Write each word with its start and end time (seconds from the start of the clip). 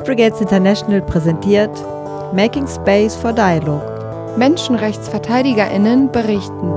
Peace 0.00 0.06
Brigades 0.06 0.40
International 0.40 1.02
präsentiert 1.02 1.70
Making 2.32 2.66
Space 2.66 3.14
for 3.14 3.34
Dialogue. 3.34 3.84
Menschenrechtsverteidigerinnen 4.38 6.10
berichten. 6.10 6.72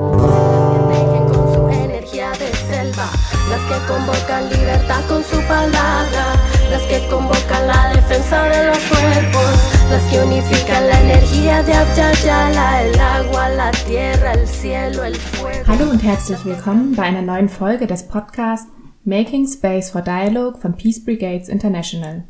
Hallo 15.66 15.90
und 15.90 16.04
herzlich 16.04 16.46
willkommen 16.46 16.96
bei 16.96 17.04
einer 17.04 17.21
neuen 17.21 17.47
Folge 17.47 17.87
des 17.87 18.05
Podcasts 18.05 18.68
Making 19.05 19.47
Space 19.47 19.92
for 19.92 20.01
Dialogue 20.01 20.60
von 20.60 20.75
Peace 20.75 21.04
Brigades 21.04 21.47
International. 21.47 22.25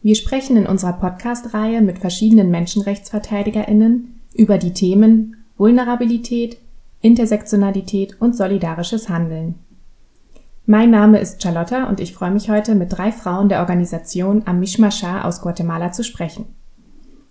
Wir 0.00 0.14
sprechen 0.14 0.56
in 0.56 0.66
unserer 0.66 0.92
Podcast-Reihe 0.92 1.82
mit 1.82 1.98
verschiedenen 1.98 2.50
MenschenrechtsverteidigerInnen 2.52 4.20
über 4.32 4.56
die 4.56 4.72
Themen 4.72 5.36
Vulnerabilität, 5.56 6.58
Intersektionalität 7.00 8.20
und 8.20 8.36
solidarisches 8.36 9.08
Handeln. 9.08 9.56
Mein 10.66 10.90
Name 10.90 11.18
ist 11.18 11.42
Charlotta 11.42 11.88
und 11.88 11.98
ich 11.98 12.12
freue 12.12 12.30
mich 12.30 12.48
heute 12.48 12.76
mit 12.76 12.96
drei 12.96 13.10
Frauen 13.10 13.48
der 13.48 13.58
Organisation 13.58 14.42
Amishmasha 14.46 15.24
aus 15.24 15.40
Guatemala 15.40 15.90
zu 15.90 16.04
sprechen. 16.04 16.44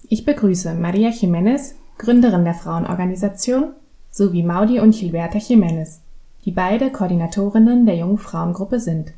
Ich 0.09 0.25
begrüße 0.25 0.73
Maria 0.73 1.09
Jiménez, 1.09 1.73
Gründerin 1.97 2.43
der 2.43 2.53
Frauenorganisation, 2.53 3.73
sowie 4.11 4.43
Maudi 4.43 4.81
und 4.81 4.93
Gilberta 4.93 5.37
Jiménez, 5.37 5.99
die 6.43 6.51
beide 6.51 6.89
Koordinatorinnen 6.89 7.85
der 7.85 7.95
jungen 7.95 8.17
Frauengruppe 8.17 8.81
sind. 8.81 9.13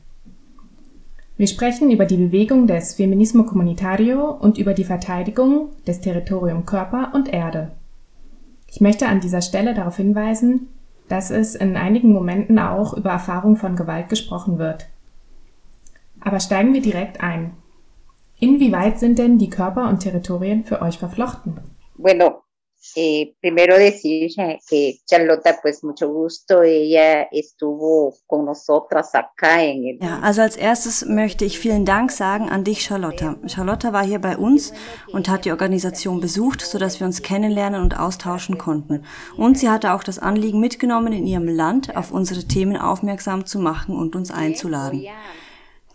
Wir 1.40 1.48
sprechen 1.48 1.90
über 1.90 2.04
die 2.04 2.18
Bewegung 2.18 2.68
des 2.68 2.96
Feminismo 2.96 3.44
Comunitario 3.46 4.30
und 4.30 4.58
über 4.58 4.74
die 4.74 4.84
Verteidigung 4.84 5.70
des 5.88 6.02
Territorium 6.02 6.66
Körper 6.66 7.14
und 7.16 7.32
Erde. 7.32 7.72
Ich 8.68 8.82
möchte 8.82 9.08
an 9.08 9.22
dieser 9.22 9.42
Stelle 9.42 9.74
darauf 9.74 9.96
hinweisen, 9.96 10.68
dass 11.08 11.32
es 11.32 11.56
in 11.56 11.78
einigen 11.78 12.12
Momenten 12.12 12.60
auch 12.60 12.94
über 12.94 13.12
Erfahrung 13.12 13.56
von 13.56 13.78
Gewalt 13.78 14.10
gesprochen 14.10 14.60
wird. 14.60 14.90
Aber 16.20 16.42
steigen 16.42 16.74
wir 16.74 16.82
direkt 16.82 17.24
ein. 17.24 17.54
Inwieweit 18.42 19.00
sind 19.00 19.18
denn 19.18 19.38
die 19.38 19.50
Körper 19.50 19.88
und 19.88 20.02
Territorien 20.02 20.66
für 20.66 20.82
euch 20.82 20.98
verflochten? 20.98 21.62
Bueno, 21.96 22.42
Eh, 22.96 23.36
primero 23.42 23.78
decir 23.78 24.32
que 24.68 25.00
Charlotta, 25.06 25.60
pues 25.62 25.84
mucho 25.84 26.12
gusto, 26.12 26.64
ella 26.64 27.24
estuvo 27.32 28.16
con 28.26 28.46
nosotras 28.46 29.14
acá 29.14 29.64
en 29.64 29.86
el. 29.86 30.00
Ja, 30.00 30.20
also 30.22 30.42
als 30.42 30.56
erstes 30.56 31.06
möchte 31.06 31.46
ich 31.46 31.60
vielen 31.60 31.86
Dank 31.86 32.12
sagen 32.12 32.50
an 32.50 32.64
dich, 32.64 32.84
Charlotta. 32.84 33.36
Charlotta 33.48 33.92
war 33.92 34.06
hier 34.06 34.20
bei 34.20 34.38
uns 34.38 34.74
und 35.12 35.28
hat 35.28 35.46
die 35.46 35.52
Organisation 35.52 36.22
besucht, 36.22 36.62
sodass 36.62 37.00
wir 37.00 37.08
uns 37.08 37.22
kennenlernen 37.22 37.82
und 37.82 38.00
austauschen 38.00 38.58
konnten. 38.58 39.04
Und 39.38 39.60
sie 39.60 39.70
hatte 39.70 39.94
auch 39.94 40.04
das 40.04 40.18
Anliegen 40.18 40.60
mitgenommen, 40.60 41.14
in 41.14 41.28
ihrem 41.28 41.48
Land 41.48 41.96
auf 41.96 42.12
unsere 42.12 42.46
Themen 42.46 42.78
aufmerksam 42.78 43.46
zu 43.46 43.60
machen 43.60 43.96
und 43.96 44.16
uns 44.16 44.32
einzuladen. 44.32 45.06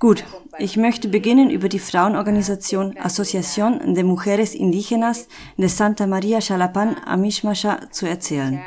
Gut, 0.00 0.24
ich 0.58 0.76
möchte 0.76 1.08
beginnen 1.08 1.50
über 1.50 1.68
die 1.68 1.78
Frauenorganisation 1.78 2.96
Asociación 2.98 3.94
de 3.94 4.02
Mujeres 4.02 4.54
Indígenas 4.54 5.28
de 5.56 5.68
Santa 5.68 6.06
María 6.06 6.40
Xalapan 6.40 6.96
Amishmasha 7.06 7.90
zu 7.90 8.06
erzählen. 8.06 8.60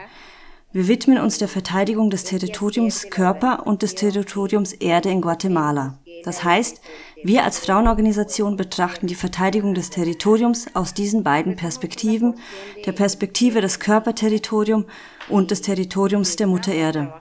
Wir 0.72 0.88
widmen 0.88 1.17
uns 1.20 1.38
der 1.38 1.48
Verteidigung 1.48 2.09
des 2.09 2.23
Territoriums 2.23 3.09
Körper 3.09 3.67
und 3.67 3.81
des 3.81 3.95
Territoriums 3.95 4.73
Erde 4.73 5.09
in 5.09 5.22
Guatemala. 5.22 5.98
Das 6.23 6.44
heißt, 6.44 6.81
wir 7.23 7.44
als 7.44 7.59
Frauenorganisation 7.59 8.58
betrachten 8.58 9.08
die 9.08 9.16
Verteidigung 9.16 9.73
des 9.73 9.89
Territoriums 9.89 10.67
aus 10.76 10.94
diesen 10.94 11.23
beiden 11.23 11.55
Perspektiven, 11.55 12.36
der 12.86 12.92
Perspektive 12.92 13.61
des 13.61 13.80
Körperterritorium 13.80 14.86
und 15.30 15.52
des 15.52 15.61
Territoriums 15.61 16.36
der 16.36 16.48
Mutter 16.48 16.73
Erde. 16.73 17.14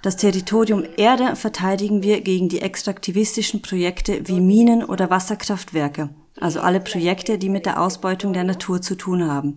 Das 0.00 0.16
Territorium 0.16 0.84
Erde 0.96 1.34
verteidigen 1.34 2.04
wir 2.04 2.20
gegen 2.20 2.48
die 2.48 2.62
extraktivistischen 2.62 3.62
Projekte 3.62 4.20
wie 4.28 4.40
Minen 4.40 4.84
oder 4.84 5.10
Wasserkraftwerke, 5.10 6.10
also 6.40 6.60
alle 6.60 6.78
Projekte, 6.78 7.36
die 7.36 7.48
mit 7.48 7.66
der 7.66 7.82
Ausbeutung 7.82 8.32
der 8.32 8.44
Natur 8.44 8.80
zu 8.80 8.94
tun 8.94 9.28
haben. 9.28 9.56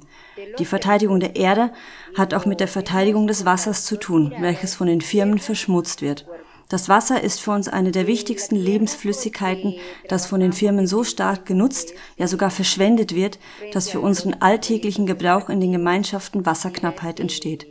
Die 0.58 0.66
Verteidigung 0.66 1.20
der 1.20 1.36
Erde 1.36 1.72
hat 2.18 2.34
auch 2.34 2.48
mit 2.48 2.60
der 2.60 2.68
Verteidigung 2.68 3.28
des 3.28 3.46
Wassers 3.46 3.86
zu 3.86 3.98
tun, 3.98 4.34
welches 4.40 4.74
von 4.74 4.88
den 4.88 5.02
Firmen 5.02 5.38
verschmutzt 5.38 6.02
wird. 6.02 6.26
Das 6.70 6.90
Wasser 6.90 7.22
ist 7.22 7.40
für 7.40 7.52
uns 7.52 7.68
eine 7.68 7.92
der 7.92 8.08
wichtigsten 8.08 8.56
Lebensflüssigkeiten, 8.56 9.76
das 10.08 10.26
von 10.26 10.40
den 10.40 10.54
Firmen 10.54 10.88
so 10.88 11.04
stark 11.04 11.46
genutzt, 11.46 11.94
ja 12.18 12.28
sogar 12.28 12.50
verschwendet 12.50 13.14
wird, 13.14 13.38
dass 13.74 13.90
für 13.90 14.00
unseren 14.00 14.36
alltäglichen 14.40 15.06
Gebrauch 15.06 15.50
in 15.50 15.60
den 15.60 15.74
Gemeinschaften 15.74 16.48
Wasserknappheit 16.48 17.20
entsteht. 17.20 17.68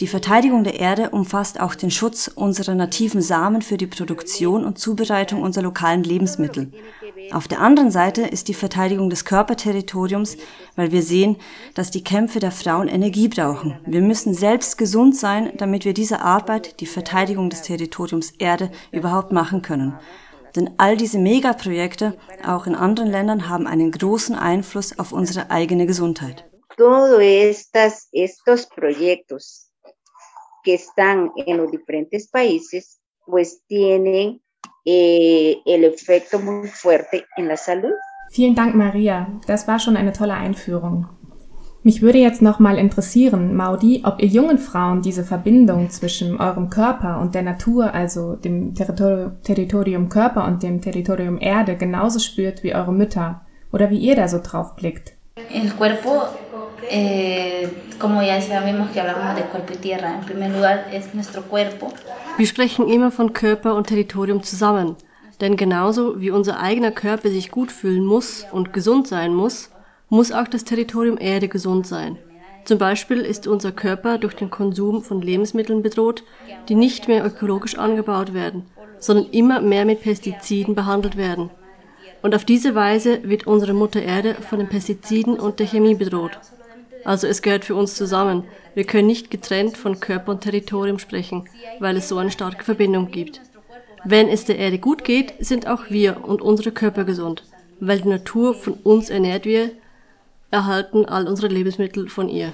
Die 0.00 0.06
Verteidigung 0.06 0.62
der 0.62 0.78
Erde 0.78 1.10
umfasst 1.10 1.58
auch 1.58 1.74
den 1.74 1.90
Schutz 1.90 2.30
unserer 2.32 2.76
nativen 2.76 3.20
Samen 3.20 3.62
für 3.62 3.76
die 3.76 3.88
Produktion 3.88 4.64
und 4.64 4.78
Zubereitung 4.78 5.42
unserer 5.42 5.64
lokalen 5.64 6.04
Lebensmittel. 6.04 6.70
Auf 7.32 7.48
der 7.48 7.60
anderen 7.60 7.90
Seite 7.90 8.22
ist 8.22 8.46
die 8.46 8.54
Verteidigung 8.54 9.10
des 9.10 9.24
Körperterritoriums, 9.24 10.36
weil 10.76 10.92
wir 10.92 11.02
sehen, 11.02 11.36
dass 11.74 11.90
die 11.90 12.04
Kämpfe 12.04 12.38
der 12.38 12.52
Frauen 12.52 12.86
Energie 12.86 13.26
brauchen. 13.26 13.80
Wir 13.86 14.00
müssen 14.00 14.34
selbst 14.34 14.78
gesund 14.78 15.16
sein, 15.16 15.52
damit 15.56 15.84
wir 15.84 15.94
diese 15.94 16.20
Arbeit, 16.20 16.78
die 16.78 16.86
Verteidigung 16.86 17.50
des 17.50 17.62
Territoriums 17.62 18.30
Erde, 18.38 18.70
überhaupt 18.92 19.32
machen 19.32 19.62
können. 19.62 19.98
Denn 20.54 20.70
all 20.78 20.96
diese 20.96 21.18
Megaprojekte, 21.18 22.16
auch 22.46 22.68
in 22.68 22.76
anderen 22.76 23.10
Ländern, 23.10 23.48
haben 23.48 23.66
einen 23.66 23.90
großen 23.90 24.36
Einfluss 24.36 24.96
auf 24.96 25.12
unsere 25.12 25.50
eigene 25.50 25.86
Gesundheit. 25.86 26.44
Todo 26.76 27.18
estas, 27.18 28.08
estos 28.12 28.66
proyectos 28.66 29.67
que 30.68 30.74
están 30.74 31.32
en 31.46 31.56
los 31.56 31.70
diferentes 31.70 32.28
países, 32.28 33.00
pues 33.24 33.62
tienen 33.68 34.42
eh, 34.84 35.56
el 35.64 35.84
efecto 35.84 36.38
muy 36.38 36.68
fuerte 36.68 37.24
en 37.38 37.48
la 37.48 37.56
salud. 37.56 37.94
Vielen 38.32 38.54
Dank, 38.54 38.74
Maria. 38.74 39.40
Das 39.46 39.66
war 39.66 39.78
schon 39.78 39.96
eine 39.96 40.12
tolle 40.12 40.34
Einführung. 40.34 41.06
Mich 41.82 42.02
würde 42.02 42.18
jetzt 42.18 42.42
noch 42.42 42.58
mal 42.58 42.76
interessieren, 42.76 43.56
Maudi, 43.56 44.02
ob 44.04 44.20
ihr 44.20 44.28
jungen 44.28 44.58
Frauen 44.58 45.00
diese 45.00 45.24
Verbindung 45.24 45.88
zwischen 45.88 46.38
eurem 46.38 46.68
Körper 46.68 47.18
und 47.22 47.34
der 47.34 47.44
Natur, 47.44 47.94
also 47.94 48.36
dem 48.36 48.74
Territor 48.74 49.40
Territorium 49.42 50.10
Körper 50.10 50.44
und 50.44 50.62
dem 50.62 50.82
Territorium 50.82 51.40
Erde, 51.40 51.78
genauso 51.78 52.18
spürt 52.18 52.62
wie 52.62 52.74
eure 52.74 52.92
Mütter 52.92 53.46
oder 53.72 53.88
wie 53.88 54.00
ihr 54.00 54.16
da 54.16 54.28
so 54.28 54.38
drauf 54.42 54.76
blickt. 54.76 55.17
El 55.50 55.74
cuerpo 55.74 56.28
Eh, 56.90 57.68
como 57.98 58.22
ya 58.22 58.40
sabemos 58.40 58.90
que 58.90 59.00
hablamos 59.00 59.36
de 59.36 59.42
cuerpo 59.42 59.72
y 59.74 59.76
tierra, 59.76 60.14
en 60.14 60.24
primer 60.24 60.50
lugar 60.52 60.88
es 60.92 61.12
nuestro 61.14 61.42
cuerpo. 61.42 61.92
Wir 62.36 62.46
sprechen 62.46 62.88
immer 62.88 63.10
von 63.10 63.32
Körper 63.32 63.74
und 63.74 63.88
Territorium 63.88 64.42
zusammen. 64.42 64.96
Denn 65.40 65.56
genauso 65.56 66.20
wie 66.20 66.30
unser 66.30 66.60
eigener 66.60 66.90
Körper 66.90 67.28
sich 67.28 67.50
gut 67.50 67.70
fühlen 67.70 68.04
muss 68.04 68.46
und 68.50 68.72
gesund 68.72 69.06
sein 69.06 69.34
muss, 69.34 69.70
muss 70.08 70.32
auch 70.32 70.48
das 70.48 70.64
Territorium 70.64 71.18
Erde 71.18 71.48
gesund 71.48 71.86
sein. 71.86 72.18
Zum 72.64 72.78
Beispiel 72.78 73.20
ist 73.20 73.46
unser 73.46 73.72
Körper 73.72 74.18
durch 74.18 74.34
den 74.34 74.50
Konsum 74.50 75.02
von 75.02 75.22
Lebensmitteln 75.22 75.82
bedroht, 75.82 76.24
die 76.68 76.74
nicht 76.74 77.08
mehr 77.08 77.24
ökologisch 77.24 77.78
angebaut 77.78 78.34
werden, 78.34 78.64
sondern 78.98 79.26
immer 79.30 79.60
mehr 79.60 79.84
mit 79.84 80.02
Pestiziden 80.02 80.74
behandelt 80.74 81.16
werden. 81.16 81.50
Und 82.22 82.34
auf 82.34 82.44
diese 82.44 82.74
Weise 82.74 83.20
wird 83.22 83.46
unsere 83.46 83.74
Mutter 83.74 84.02
Erde 84.02 84.34
von 84.34 84.58
den 84.58 84.68
Pestiziden 84.68 85.38
und 85.38 85.60
der 85.60 85.66
Chemie 85.66 85.94
bedroht. 85.94 86.38
Also 87.04 87.26
es 87.26 87.42
gehört 87.42 87.64
für 87.64 87.74
uns 87.74 87.94
zusammen. 87.94 88.44
Wir 88.74 88.84
können 88.84 89.06
nicht 89.06 89.30
getrennt 89.30 89.76
von 89.76 90.00
Körper 90.00 90.32
und 90.32 90.42
Territorium 90.42 90.98
sprechen, 90.98 91.48
weil 91.78 91.96
es 91.96 92.08
so 92.08 92.18
eine 92.18 92.30
starke 92.30 92.64
Verbindung 92.64 93.10
gibt. 93.10 93.40
Wenn 94.04 94.28
es 94.28 94.44
der 94.44 94.58
Erde 94.58 94.78
gut 94.78 95.04
geht, 95.04 95.34
sind 95.40 95.66
auch 95.66 95.90
wir 95.90 96.24
und 96.24 96.42
unsere 96.42 96.72
Körper 96.72 97.04
gesund, 97.04 97.44
weil 97.80 98.00
die 98.00 98.08
Natur 98.08 98.54
von 98.54 98.74
uns 98.74 99.10
ernährt 99.10 99.44
wird, 99.44 99.72
erhalten 100.50 101.04
all 101.04 101.26
unsere 101.26 101.48
Lebensmittel 101.48 102.08
von 102.08 102.28
ihr. 102.28 102.52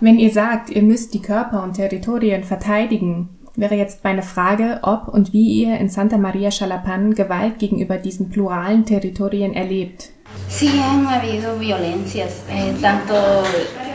Wenn 0.00 0.18
ihr 0.18 0.30
sagt, 0.30 0.70
ihr 0.70 0.82
müsst 0.82 1.14
die 1.14 1.22
Körper 1.22 1.62
und 1.62 1.74
Territorien 1.74 2.44
verteidigen, 2.44 3.37
wäre 3.58 3.74
jetzt 3.74 4.04
meine 4.04 4.22
Frage, 4.22 4.78
ob 4.82 5.08
und 5.08 5.32
wie 5.32 5.64
ihr 5.64 5.78
in 5.78 5.88
Santa 5.88 6.16
Maria 6.16 6.50
Chalapan 6.50 7.14
Gewalt 7.14 7.58
gegenüber 7.58 7.98
diesen 7.98 8.30
pluralen 8.30 8.86
Territorien 8.86 9.52
erlebt. 9.52 10.10
Eh, 10.48 10.68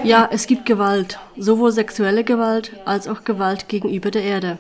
ja, 0.03 0.29
es 0.31 0.47
gibt 0.47 0.65
Gewalt, 0.65 1.19
sowohl 1.37 1.71
sexuelle 1.71 2.25
Gewalt 2.25 2.71
als 2.83 3.07
auch 3.07 3.23
Gewalt 3.23 3.69
gegenüber 3.69 4.11
der 4.11 4.23
Erde. 4.23 4.57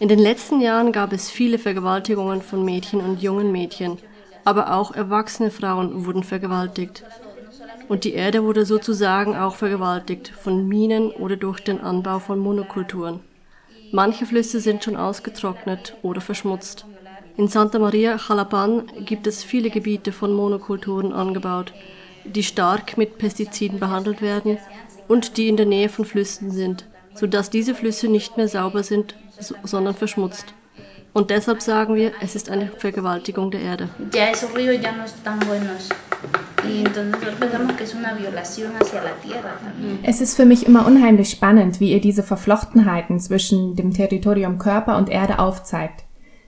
In 0.00 0.08
den 0.08 0.18
letzten 0.18 0.60
Jahren 0.60 0.92
gab 0.92 1.12
es 1.12 1.28
viele 1.28 1.58
Vergewaltigungen 1.58 2.40
von 2.40 2.64
Mädchen 2.64 3.00
und 3.00 3.20
jungen 3.20 3.52
Mädchen, 3.52 3.98
aber 4.44 4.72
auch 4.72 4.94
erwachsene 4.94 5.50
Frauen 5.50 6.06
wurden 6.06 6.22
vergewaltigt. 6.22 7.04
Und 7.88 8.04
die 8.04 8.14
Erde 8.14 8.44
wurde 8.44 8.64
sozusagen 8.64 9.36
auch 9.36 9.56
vergewaltigt 9.56 10.28
von 10.28 10.68
Minen 10.68 11.10
oder 11.10 11.36
durch 11.36 11.60
den 11.60 11.80
Anbau 11.80 12.18
von 12.18 12.38
Monokulturen. 12.38 13.20
Manche 13.90 14.26
Flüsse 14.26 14.60
sind 14.60 14.84
schon 14.84 14.96
ausgetrocknet 14.96 15.96
oder 16.02 16.20
verschmutzt. 16.20 16.84
In 17.36 17.48
Santa 17.48 17.78
Maria 17.78 18.18
Chalapan 18.18 18.86
gibt 19.04 19.26
es 19.26 19.44
viele 19.44 19.70
Gebiete 19.70 20.12
von 20.12 20.32
Monokulturen 20.32 21.12
angebaut, 21.12 21.72
die 22.24 22.42
stark 22.42 22.98
mit 22.98 23.18
Pestiziden 23.18 23.78
behandelt 23.78 24.20
werden 24.20 24.58
und 25.06 25.36
die 25.36 25.48
in 25.48 25.56
der 25.56 25.66
Nähe 25.66 25.88
von 25.88 26.04
Flüssen 26.04 26.50
sind, 26.50 26.86
sodass 27.14 27.48
diese 27.48 27.74
Flüsse 27.74 28.08
nicht 28.08 28.36
mehr 28.36 28.48
sauber 28.48 28.82
sind, 28.82 29.14
sondern 29.64 29.94
verschmutzt. 29.94 30.52
Und 31.18 31.30
deshalb 31.30 31.62
sagen 31.62 31.96
wir, 31.96 32.12
es 32.20 32.36
ist 32.36 32.48
eine 32.48 32.70
Vergewaltigung 32.76 33.50
der 33.50 33.60
Erde. 33.60 33.88
Ya 34.14 34.30
esos 34.30 34.54
ríos 34.54 34.80
ya 34.80 34.92
no 34.92 35.02
están 35.02 35.40
buenos. 35.48 35.88
Y 36.64 36.78
entonces 36.78 37.10
nosotros 37.10 37.34
pensamos 37.40 37.72
que 37.76 37.82
es 40.04 40.20
ist 40.20 40.36
für 40.36 40.44
mich 40.44 40.64
immer 40.64 40.86
unheimlich 40.86 41.30
spannend, 41.30 41.80
wie 41.80 41.90
ihr 41.90 42.00
diese 42.00 42.22
Verflochtenheiten 42.22 43.18
zwischen 43.18 43.74
dem 43.74 43.92
Territorium 43.92 44.58
Körper 44.58 44.96
und 44.96 45.08
Erde 45.10 45.40
aufzeigt. 45.40 46.04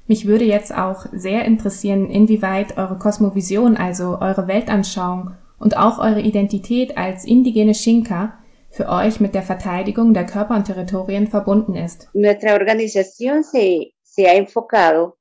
Mich 0.06 0.28
würde 0.28 0.44
jetzt 0.44 0.73
auch 0.73 1.06
sehr 1.11 1.46
interessieren, 1.46 2.08
inwieweit 2.08 2.78
eure 2.78 2.96
Kosmovision, 2.96 3.76
also 3.76 4.19
eure 4.20 4.46
Weltanschauung 4.46 5.32
und 5.58 5.76
auch 5.76 5.99
eure 5.99 6.20
Identität 6.20 6.96
als 6.96 7.25
indigene 7.25 7.73
Xinca 7.73 8.34
für 8.69 8.88
euch 8.88 9.19
mit 9.19 9.34
der 9.34 9.43
Verteidigung 9.43 10.14
der 10.14 10.26
Körper 10.26 10.55
und 10.55 10.66
Territorien 10.66 11.26
verbunden 11.26 11.75
ist. 11.75 12.08
Nuestra 12.14 12.55
organización 12.55 13.43
se, 13.43 13.90
se 14.20 14.28
ha 14.28 14.34
enfocado 14.34 15.17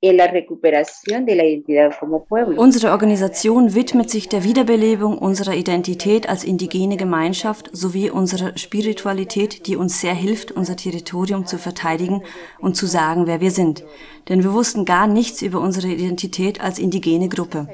en 0.00 0.16
la 0.16 0.26
recuperación 0.26 1.24
de 1.24 1.36
la 1.36 1.44
identidad 1.44 1.92
como 2.00 2.24
pueblo. 2.24 2.60
Unsere 2.60 2.90
Organisation 2.90 3.72
widmet 3.72 4.10
sich 4.10 4.28
der 4.28 4.42
Wiederbelebung 4.42 5.16
unserer 5.16 5.54
Identität 5.54 6.28
als 6.28 6.42
indigene 6.42 6.96
Gemeinschaft 6.96 7.70
sowie 7.72 8.10
unserer 8.10 8.58
Spiritualität, 8.58 9.68
die 9.68 9.76
uns 9.76 10.00
sehr 10.00 10.14
hilft, 10.14 10.50
unser 10.50 10.74
Territorium 10.76 11.46
zu 11.46 11.56
verteidigen 11.56 12.24
und 12.58 12.76
zu 12.76 12.86
sagen, 12.86 13.28
wer 13.28 13.40
wir 13.40 13.52
sind. 13.52 13.84
Denn 14.28 14.42
wir 14.42 14.52
wussten 14.52 14.84
gar 14.84 15.06
nichts 15.06 15.40
über 15.40 15.60
unsere 15.60 15.86
Identität 15.86 16.60
als 16.60 16.80
indigene 16.80 17.28
Gruppe. 17.28 17.68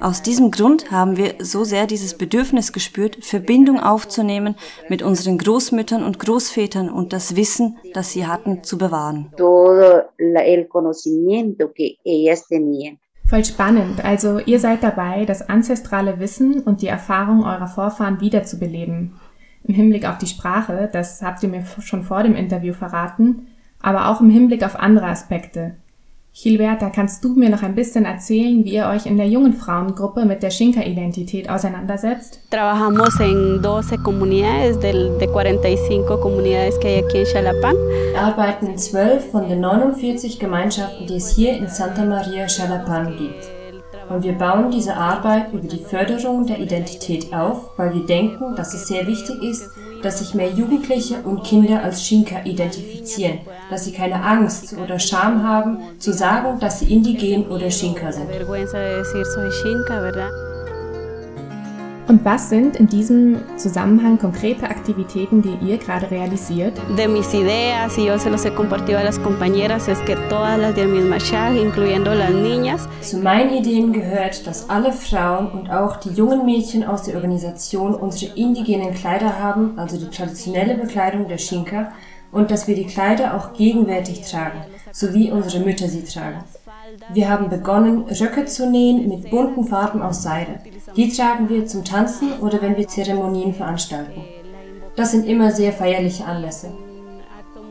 Aus 0.00 0.22
diesem 0.22 0.50
Grund 0.50 0.90
haben 0.90 1.16
wir 1.16 1.34
so 1.38 1.64
sehr 1.64 1.86
dieses 1.86 2.14
Bedürfnis 2.14 2.72
gespürt, 2.72 3.24
Verbindung 3.24 3.80
aufzunehmen 3.80 4.56
mit 4.88 5.02
unseren 5.02 5.38
Großmüttern 5.38 6.02
und 6.02 6.18
Großvätern 6.18 6.90
und 6.90 7.12
das 7.12 7.36
Wissen, 7.36 7.78
das 7.92 8.12
sie 8.12 8.26
hatten, 8.26 8.62
zu 8.62 8.78
bewahren. 8.78 9.32
Voll 13.26 13.44
spannend. 13.44 14.04
Also 14.04 14.38
ihr 14.38 14.60
seid 14.60 14.82
dabei, 14.82 15.24
das 15.24 15.48
ancestrale 15.48 16.20
Wissen 16.20 16.60
und 16.62 16.82
die 16.82 16.88
Erfahrung 16.88 17.42
eurer 17.44 17.68
Vorfahren 17.68 18.20
wiederzubeleben. 18.20 19.18
Im 19.66 19.74
Hinblick 19.74 20.06
auf 20.06 20.18
die 20.18 20.26
Sprache, 20.26 20.90
das 20.92 21.22
habt 21.22 21.42
ihr 21.42 21.48
mir 21.48 21.64
schon 21.80 22.02
vor 22.02 22.22
dem 22.22 22.36
Interview 22.36 22.74
verraten, 22.74 23.48
aber 23.80 24.08
auch 24.08 24.20
im 24.20 24.28
Hinblick 24.28 24.62
auf 24.62 24.76
andere 24.76 25.06
Aspekte. 25.06 25.76
Gilberta, 26.36 26.90
kannst 26.90 27.22
du 27.22 27.34
mir 27.34 27.48
noch 27.48 27.62
ein 27.62 27.76
bisschen 27.76 28.04
erzählen, 28.04 28.64
wie 28.64 28.74
ihr 28.74 28.88
euch 28.88 29.06
in 29.06 29.16
der 29.16 29.28
jungen 29.28 29.52
Frauengruppe 29.52 30.24
mit 30.24 30.42
der 30.42 30.50
Schinka-Identität 30.50 31.48
auseinandersetzt? 31.48 32.40
Trabajamos 32.50 33.20
en 33.20 33.60
12 33.62 34.02
comunidades 34.02 34.80
de 34.80 35.28
45 35.28 36.20
comunidades 36.20 36.76
que 36.80 36.88
hay 36.88 37.04
aquí 37.04 37.18
en 37.18 37.24
Xalapán. 37.26 37.76
Wir 37.76 38.20
arbeiten 38.20 38.66
in 38.66 38.78
zwölf 38.78 39.30
von 39.30 39.48
den 39.48 39.60
49 39.60 40.40
Gemeinschaften, 40.40 41.06
die 41.06 41.18
es 41.18 41.36
hier 41.36 41.56
in 41.56 41.68
Santa 41.68 42.04
Maria 42.04 42.46
Xalapan 42.46 43.16
gibt. 43.16 43.48
Und 44.10 44.24
wir 44.24 44.32
bauen 44.32 44.72
diese 44.72 44.96
Arbeit 44.96 45.52
über 45.52 45.68
die 45.68 45.84
Förderung 45.84 46.46
der 46.46 46.58
Identität 46.58 47.32
auf, 47.32 47.70
weil 47.76 47.94
wir 47.94 48.06
denken, 48.06 48.56
dass 48.56 48.74
es 48.74 48.88
sehr 48.88 49.06
wichtig 49.06 49.40
ist, 49.40 49.70
dass 50.04 50.18
sich 50.18 50.34
mehr 50.34 50.50
Jugendliche 50.50 51.22
und 51.24 51.44
Kinder 51.44 51.82
als 51.82 52.00
Xinka 52.02 52.44
identifizieren, 52.44 53.38
dass 53.70 53.84
sie 53.86 53.92
keine 53.92 54.22
Angst 54.22 54.76
oder 54.76 54.98
Scham 54.98 55.42
haben, 55.42 55.78
zu 55.98 56.12
sagen, 56.12 56.60
dass 56.60 56.80
sie 56.80 56.92
indigen 56.92 57.46
oder 57.46 57.68
Xinka 57.68 58.12
sind. 58.12 58.28
Und 62.06 62.22
was 62.22 62.50
sind 62.50 62.76
in 62.76 62.86
diesem 62.86 63.38
Zusammenhang 63.56 64.18
konkrete 64.18 64.68
Aktivitäten, 64.68 65.40
die 65.40 65.56
ihr 65.66 65.78
gerade 65.78 66.10
realisiert? 66.10 66.78
De 66.98 67.08
mis 67.08 67.32
ideas, 67.32 67.96
y 67.96 68.04
yo 68.04 68.18
se 68.18 68.28
los 68.28 68.44
he 68.44 68.50
compartido 68.50 68.98
a 68.98 69.02
las 69.02 69.18
compañeras, 69.18 69.88
es 69.88 70.00
que 70.00 70.14
todas 70.28 70.58
las 70.58 70.74
de 70.74 70.86
mis 70.86 71.02
machas, 71.02 71.56
incluyendo 71.56 72.14
las 72.14 72.30
niñas, 72.30 72.86
Zu 73.00 73.18
meinen 73.18 73.54
Ideen 73.54 73.94
gehört, 73.94 74.46
dass 74.46 74.68
alle 74.68 74.92
Frauen 74.92 75.46
und 75.48 75.70
auch 75.70 75.96
die 75.96 76.10
jungen 76.10 76.44
Mädchen 76.44 76.84
aus 76.84 77.04
der 77.04 77.14
Organisation 77.14 77.94
unsere 77.94 78.34
indigenen 78.34 78.92
Kleider 78.92 79.38
haben, 79.38 79.78
also 79.78 79.96
die 79.96 80.10
traditionelle 80.14 80.74
Bekleidung 80.74 81.26
der 81.28 81.38
Xinka, 81.38 81.92
und 82.32 82.50
dass 82.50 82.68
wir 82.68 82.74
die 82.74 82.86
Kleider 82.86 83.34
auch 83.34 83.54
gegenwärtig 83.54 84.28
tragen, 84.30 84.60
so 84.92 85.14
wie 85.14 85.30
unsere 85.30 85.64
Mütter 85.64 85.88
sie 85.88 86.04
tragen. 86.04 86.44
Wir 87.12 87.28
haben 87.28 87.48
begonnen, 87.48 88.04
Röcke 88.04 88.44
zu 88.44 88.68
nähen 88.68 89.08
mit 89.08 89.30
bunten 89.30 89.64
Farben 89.64 90.02
aus 90.02 90.22
Seide. 90.22 90.60
Die 90.96 91.08
tragen 91.08 91.48
wir 91.48 91.66
zum 91.66 91.84
Tanzen 91.84 92.32
oder 92.40 92.60
wenn 92.60 92.76
wir 92.76 92.88
Zeremonien 92.88 93.54
veranstalten. 93.54 94.22
Das 94.96 95.10
sind 95.10 95.26
immer 95.26 95.50
sehr 95.50 95.72
feierliche 95.72 96.24
Anlässe. 96.24 96.72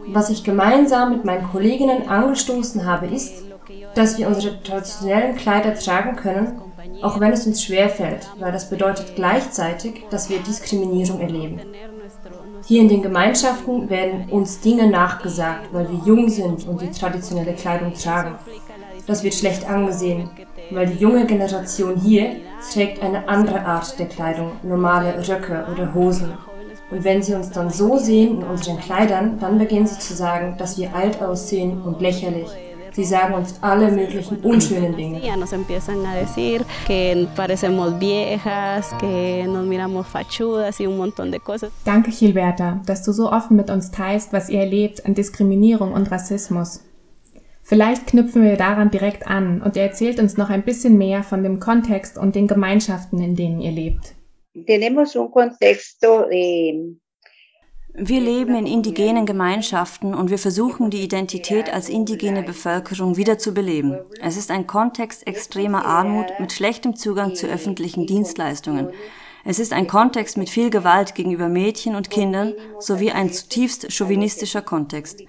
Was 0.08 0.30
ich 0.30 0.44
gemeinsam 0.44 1.12
mit 1.12 1.26
meinen 1.26 1.48
Kolleginnen 1.50 2.08
angestoßen 2.08 2.86
habe, 2.86 3.08
ist, 3.08 3.44
dass 3.96 4.18
wir 4.18 4.28
unsere 4.28 4.62
traditionellen 4.62 5.36
Kleider 5.36 5.76
tragen 5.76 6.16
können, 6.16 6.60
auch 7.02 7.20
wenn 7.20 7.32
es 7.32 7.48
uns 7.48 7.64
schwerfällt, 7.64 8.30
weil 8.40 8.52
das 8.52 8.70
bedeutet 8.70 9.16
gleichzeitig, 9.16 10.06
dass 10.10 10.30
wir 10.30 10.40
Diskriminierung 10.40 11.22
erleben. 11.22 11.62
Hier 12.66 12.82
in 12.82 12.90
den 12.90 13.02
Gemeinschaften 13.02 13.90
werden 13.90 14.30
uns 14.30 14.62
Dinge 14.62 14.88
nachgesagt, 14.88 15.74
weil 15.74 15.90
wir 15.90 16.00
jung 16.06 16.30
sind 16.30 16.66
und 16.68 16.82
die 16.82 16.92
traditionelle 16.92 17.54
Kleidung 17.54 17.94
tragen. 17.94 18.36
Das 19.08 19.24
wird 19.24 19.34
schlecht 19.34 19.70
angesehen, 19.70 20.30
weil 20.72 20.88
die 20.88 21.00
junge 21.00 21.26
Generation 21.26 21.96
hier 21.96 22.38
trägt 22.72 23.02
eine 23.02 23.28
andere 23.28 23.66
Art 23.66 24.00
der 24.00 24.08
Kleidung, 24.08 24.52
normale 24.64 25.16
Röcke 25.28 25.66
oder 25.72 25.94
Hosen. 25.94 26.34
Und 26.90 27.04
wenn 27.04 27.22
sie 27.22 27.34
uns 27.34 27.50
dann 27.50 27.70
so 27.70 27.98
sehen 27.98 28.42
in 28.42 28.44
unseren 28.44 28.80
Kleidern, 28.80 29.40
dann 29.40 29.58
beginnen 29.58 29.88
sie 29.88 30.00
zu 30.00 30.14
sagen, 30.14 30.56
dass 30.58 30.78
wir 30.78 30.94
alt 30.96 31.22
aussehen 31.22 31.82
und 31.82 32.00
lächerlich. 32.02 32.48
Sie 32.94 33.04
sagen 33.04 33.34
uns 33.34 33.56
alle 33.62 33.92
möglichen 33.92 34.38
unschönen 34.38 34.96
Dinge. 34.96 35.20
ya 35.26 35.36
nos 35.36 35.52
empiezan 35.52 36.06
a 36.06 36.14
decir 36.14 36.64
que 36.86 37.28
parecemos 37.36 38.00
viejas, 38.00 38.94
que 39.00 39.46
nos 39.48 39.66
miramos 39.66 40.06
fachudas 40.06 40.80
y 40.80 40.86
un 40.86 40.98
montón 40.98 41.32
de 41.32 41.40
cosas. 41.40 41.72
Danke, 41.86 42.12
Gilberta, 42.12 42.80
dass 42.86 43.02
du 43.02 43.12
so 43.12 43.32
offen 43.32 43.58
mit 43.58 43.72
uns 43.72 43.90
teilst, 43.90 44.32
was 44.32 44.48
ihr 44.50 44.60
erlebt 44.60 45.08
an 45.08 45.16
Diskriminierung 45.16 45.92
und 45.92 46.12
Rassismus. 46.12 46.82
Vielleicht 47.64 48.08
knüpfen 48.08 48.44
wir 48.44 48.58
daran 48.58 48.92
direkt 48.92 49.26
an 49.26 49.62
und 49.62 49.78
ihr 49.78 49.84
erzählt 49.84 50.20
uns 50.20 50.36
noch 50.36 50.50
ein 50.50 50.64
bisschen 50.64 50.98
mehr 50.98 51.24
von 51.24 51.44
dem 51.44 51.60
Kontext 51.60 52.18
und 52.18 52.36
den 52.36 52.48
Gemeinschaften, 52.48 53.22
in 53.22 53.36
denen 53.36 53.62
ihr 53.62 53.72
lebt. 53.72 54.16
Wir 57.96 58.22
leben 58.22 58.56
in 58.56 58.66
indigenen 58.66 59.26
Gemeinschaften 59.26 60.14
und 60.14 60.30
wir 60.30 60.40
versuchen, 60.40 60.90
die 60.90 61.04
Identität 61.04 61.72
als 61.72 61.90
indigene 61.90 62.44
Bevölkerung 62.44 63.18
wiederzubeleben. 63.18 64.00
Es 64.20 64.36
ist 64.36 64.52
ein 64.52 64.68
Kontext 64.68 65.26
extremer 65.26 65.86
Armut 65.86 66.34
mit 66.40 66.52
schlechtem 66.52 66.96
Zugang 66.96 67.34
zu 67.36 67.48
öffentlichen 67.48 68.08
Dienstleistungen. 68.08 68.90
Es 69.46 69.60
ist 69.60 69.74
ein 69.74 69.88
Kontext 69.88 70.38
mit 70.38 70.50
viel 70.50 70.70
Gewalt 70.70 71.16
gegenüber 71.16 71.50
Mädchen 71.50 71.96
und 71.96 72.10
Kindern 72.10 72.54
sowie 72.80 73.12
ein 73.12 73.32
zutiefst 73.32 73.92
chauvinistischer 73.92 74.62
Kontext. 74.62 75.22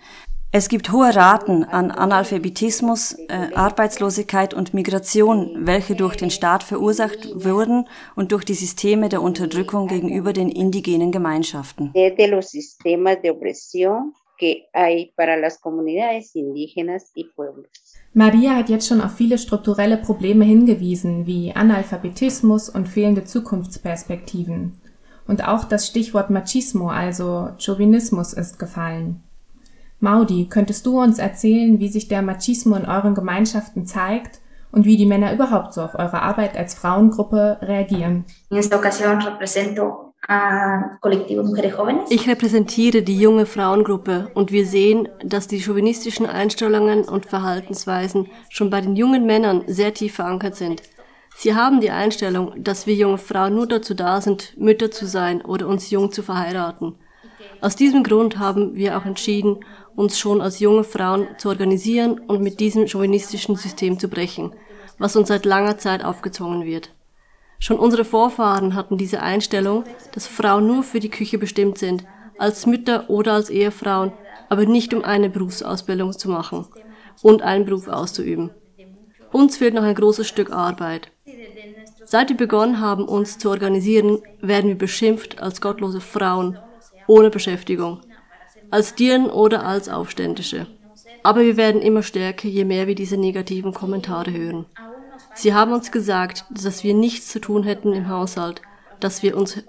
Es 0.56 0.68
gibt 0.68 0.92
hohe 0.92 1.12
Raten 1.16 1.64
an 1.64 1.90
Analphabetismus, 1.90 3.14
äh, 3.26 3.52
Arbeitslosigkeit 3.56 4.54
und 4.54 4.72
Migration, 4.72 5.66
welche 5.66 5.96
durch 5.96 6.14
den 6.14 6.30
Staat 6.30 6.62
verursacht 6.62 7.28
wurden 7.34 7.88
und 8.14 8.30
durch 8.30 8.44
die 8.44 8.54
Systeme 8.54 9.08
der 9.08 9.20
Unterdrückung 9.20 9.88
gegenüber 9.88 10.32
den 10.32 10.48
indigenen 10.48 11.10
Gemeinschaften. 11.10 11.90
Maria 18.12 18.54
hat 18.54 18.68
jetzt 18.68 18.86
schon 18.86 19.00
auf 19.00 19.16
viele 19.16 19.38
strukturelle 19.38 19.96
Probleme 19.96 20.44
hingewiesen, 20.44 21.26
wie 21.26 21.50
Analphabetismus 21.52 22.68
und 22.68 22.86
fehlende 22.88 23.24
Zukunftsperspektiven. 23.24 24.78
Und 25.26 25.48
auch 25.48 25.64
das 25.64 25.88
Stichwort 25.88 26.30
Machismo, 26.30 26.90
also 26.90 27.48
Chauvinismus, 27.58 28.32
ist 28.32 28.60
gefallen. 28.60 29.24
Maudi, 30.04 30.46
könntest 30.50 30.84
du 30.84 31.00
uns 31.00 31.18
erzählen, 31.18 31.80
wie 31.80 31.88
sich 31.88 32.08
der 32.08 32.20
Machismo 32.20 32.76
in 32.76 32.84
euren 32.84 33.14
Gemeinschaften 33.14 33.86
zeigt 33.86 34.40
und 34.70 34.84
wie 34.84 34.98
die 34.98 35.06
Männer 35.06 35.32
überhaupt 35.32 35.72
so 35.72 35.80
auf 35.80 35.94
eure 35.94 36.20
Arbeit 36.20 36.56
als 36.56 36.74
Frauengruppe 36.74 37.58
reagieren? 37.62 38.24
En 38.50 38.58
esta 38.58 38.76
ocasión 38.76 39.20
represento 39.22 40.12
al 40.28 40.98
colectivo 41.00 41.42
Mujeres 41.42 41.74
Jóvenes. 41.74 42.10
Ich 42.10 42.28
repräsentiere 42.28 43.02
die 43.02 43.18
junge 43.18 43.46
Frauengruppe 43.46 44.30
und 44.34 44.52
wir 44.52 44.66
sehen, 44.66 45.08
dass 45.24 45.48
die 45.48 45.60
chauvinistischen 45.60 46.26
Einstellungen 46.26 47.04
und 47.04 47.24
Verhaltensweisen 47.24 48.28
schon 48.50 48.68
bei 48.68 48.82
den 48.82 48.96
jungen 48.96 49.24
Männern 49.24 49.64
sehr 49.66 49.94
tief 49.94 50.16
verankert 50.16 50.54
sind. 50.54 50.82
Sie 51.36 51.54
haben 51.54 51.80
die 51.80 51.90
Einstellung, 51.90 52.52
dass 52.62 52.86
wir 52.86 52.94
junge 52.94 53.18
Frauen 53.18 53.54
nur 53.54 53.66
dazu 53.66 53.94
da 53.94 54.20
sind, 54.20 54.54
Mütter 54.58 54.90
zu 54.90 55.06
sein 55.06 55.40
oder 55.40 55.66
uns 55.66 55.90
jung 55.90 56.12
zu 56.12 56.22
verheiraten. 56.22 56.94
Aus 57.60 57.76
diesem 57.76 58.02
Grund 58.02 58.38
haben 58.38 58.74
wir 58.74 58.96
auch 58.98 59.06
entschieden, 59.06 59.60
uns 59.96 60.18
schon 60.18 60.40
als 60.40 60.60
junge 60.60 60.84
Frauen 60.84 61.28
zu 61.38 61.48
organisieren 61.48 62.20
und 62.20 62.42
mit 62.42 62.60
diesem 62.60 62.86
chauvinistischen 62.86 63.56
System 63.56 63.98
zu 63.98 64.08
brechen, 64.08 64.52
was 64.98 65.16
uns 65.16 65.28
seit 65.28 65.44
langer 65.44 65.78
Zeit 65.78 66.04
aufgezwungen 66.04 66.64
wird. 66.64 66.90
Schon 67.58 67.78
unsere 67.78 68.04
Vorfahren 68.04 68.74
hatten 68.74 68.98
diese 68.98 69.22
Einstellung, 69.22 69.84
dass 70.12 70.26
Frauen 70.26 70.66
nur 70.66 70.82
für 70.82 71.00
die 71.00 71.10
Küche 71.10 71.38
bestimmt 71.38 71.78
sind, 71.78 72.04
als 72.38 72.66
Mütter 72.66 73.08
oder 73.08 73.34
als 73.34 73.48
Ehefrauen, 73.48 74.12
aber 74.48 74.66
nicht 74.66 74.92
um 74.92 75.04
eine 75.04 75.30
Berufsausbildung 75.30 76.12
zu 76.12 76.28
machen 76.28 76.66
und 77.22 77.42
einen 77.42 77.64
Beruf 77.64 77.88
auszuüben. 77.88 78.50
Uns 79.32 79.56
fehlt 79.56 79.74
noch 79.74 79.82
ein 79.82 79.94
großes 79.94 80.28
Stück 80.28 80.52
Arbeit. 80.52 81.10
Seit 82.04 82.28
wir 82.28 82.36
begonnen 82.36 82.80
haben, 82.80 83.08
uns 83.08 83.38
zu 83.38 83.48
organisieren, 83.48 84.20
werden 84.40 84.68
wir 84.68 84.78
beschimpft 84.78 85.40
als 85.40 85.60
gottlose 85.60 86.00
Frauen 86.00 86.58
ohne 87.06 87.30
Beschäftigung, 87.30 88.00
als 88.74 88.96
Dirnen 88.96 89.30
oder 89.30 89.64
als 89.64 89.88
Aufständische. 89.88 90.66
Aber 91.22 91.42
wir 91.42 91.56
werden 91.56 91.80
immer 91.80 92.02
stärker, 92.02 92.48
je 92.48 92.64
mehr 92.64 92.88
wir 92.88 92.96
diese 92.96 93.16
negativen 93.16 93.72
Kommentare 93.72 94.32
hören. 94.32 94.66
Sie 95.36 95.54
haben 95.54 95.72
uns 95.72 95.92
gesagt, 95.92 96.44
dass 96.50 96.82
wir 96.82 96.92
nichts 96.92 97.28
zu 97.28 97.38
tun 97.38 97.62
hätten 97.62 97.92
im 97.92 98.08
Haushalt, 98.08 98.62
dass 98.98 99.22
wir 99.22 99.36
uns 99.36 99.62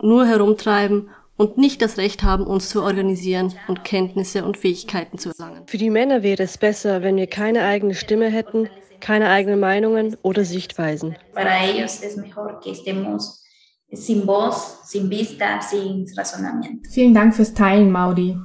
nur 0.00 0.26
herumtreiben 0.26 1.10
und 1.36 1.58
nicht 1.58 1.82
das 1.82 1.98
Recht 1.98 2.22
haben, 2.22 2.46
uns 2.46 2.68
zu 2.68 2.84
organisieren 2.84 3.52
und 3.66 3.82
Kenntnisse 3.82 4.44
und 4.44 4.56
Fähigkeiten 4.56 5.18
zu 5.18 5.30
erlangen. 5.30 5.64
Für 5.66 5.78
die 5.78 5.90
Männer 5.90 6.22
wäre 6.22 6.44
es 6.44 6.56
besser, 6.56 7.02
wenn 7.02 7.16
wir 7.16 7.26
keine 7.26 7.64
eigene 7.64 7.94
Stimme 7.94 8.30
hätten, 8.30 8.68
keine 9.00 9.28
eigenen 9.28 9.58
Meinungen 9.58 10.16
oder 10.22 10.44
Sichtweisen. 10.44 11.16
Para 11.34 11.64
ellos 11.64 12.00
es 12.00 12.16
mejor 12.16 12.60
que 12.60 12.70
estemos 12.70 13.42
sin 13.92 14.24
voz, 14.24 14.78
sin 14.84 15.10
vista, 15.10 15.60
sin 15.60 16.06
razonamiento. 16.16 16.88
Vielen 16.90 17.12
Dank 17.12 17.34
fürs 17.34 17.52
Teilen, 17.54 17.90
Maudi. 17.90 18.36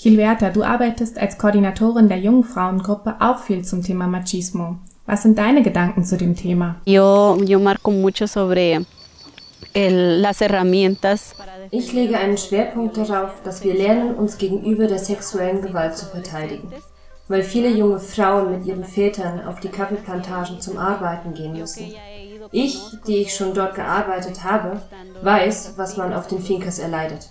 Gilberta, 0.00 0.50
du 0.50 0.62
arbeitest 0.62 1.18
als 1.18 1.38
Koordinatorin 1.38 2.08
der 2.08 2.18
jungen 2.18 2.44
Frauengruppe 2.44 3.16
auch 3.18 3.40
viel 3.40 3.64
zum 3.64 3.82
Thema 3.82 4.06
Machismo. 4.06 4.76
Was 5.06 5.24
sind 5.24 5.36
deine 5.36 5.60
Gedanken 5.64 6.04
zu 6.04 6.16
dem 6.16 6.36
Thema? 6.36 6.76
Yo, 6.84 7.36
yo 7.44 7.58
marco 7.58 7.90
mucho 7.90 8.28
sobre 8.28 8.86
el, 9.74 10.22
las 10.22 10.40
herramientas. 10.40 11.34
Ich 11.72 11.92
lege 11.92 12.16
einen 12.16 12.38
Schwerpunkt 12.38 12.96
darauf, 12.96 13.42
dass 13.42 13.64
wir 13.64 13.74
lernen, 13.74 14.14
uns 14.14 14.38
gegenüber 14.38 14.86
der 14.86 15.00
sexuellen 15.00 15.62
Gewalt 15.62 15.96
zu 15.96 16.06
verteidigen. 16.06 16.70
Weil 17.26 17.42
viele 17.42 17.68
junge 17.68 17.98
Frauen 17.98 18.52
mit 18.52 18.66
ihren 18.66 18.84
Vätern 18.84 19.44
auf 19.48 19.58
die 19.58 19.68
Kaffeeplantagen 19.68 20.60
zum 20.60 20.78
Arbeiten 20.78 21.34
gehen 21.34 21.58
müssen. 21.58 21.92
Ich, 22.52 22.80
die 23.08 23.16
ich 23.16 23.34
schon 23.34 23.52
dort 23.52 23.74
gearbeitet 23.74 24.44
habe, 24.44 24.80
weiß, 25.22 25.72
was 25.76 25.96
man 25.96 26.14
auf 26.14 26.28
den 26.28 26.40
Finkers 26.40 26.78
erleidet. 26.78 27.30